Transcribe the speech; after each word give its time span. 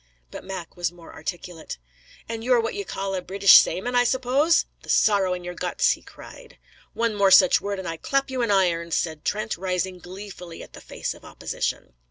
But 0.31 0.43
Mac 0.43 0.75
was 0.75 0.91
more 0.91 1.13
articulate. 1.13 1.77
"And 2.27 2.43
you're 2.43 2.59
what 2.59 2.73
ye 2.73 2.83
call 2.83 3.13
a 3.13 3.21
British 3.21 3.55
sayman, 3.59 3.93
I 3.93 4.03
suppose? 4.03 4.65
the 4.81 4.89
sorrow 4.89 5.33
in 5.35 5.43
your 5.43 5.53
guts!" 5.53 5.91
he 5.91 6.01
cried. 6.01 6.57
"One 6.93 7.13
more 7.13 7.29
such 7.29 7.61
word, 7.61 7.77
and 7.77 7.87
I 7.87 7.97
clap 7.97 8.31
you 8.31 8.41
in 8.41 8.49
irons!" 8.49 8.95
said 8.95 9.23
Trent, 9.23 9.57
rising 9.57 9.99
gleefully 9.99 10.63
at 10.63 10.73
the 10.73 10.81
face 10.81 11.13
of 11.13 11.23
opposition. 11.23 11.93